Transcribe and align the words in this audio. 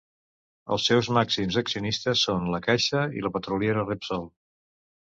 Els 0.75 0.85
seus 0.91 1.09
màxims 1.17 1.59
accionistes 1.63 2.25
són 2.29 2.49
La 2.55 2.63
Caixa 2.71 3.07
i 3.21 3.25
la 3.29 3.35
petroliera 3.39 3.89
Repsol. 3.93 4.29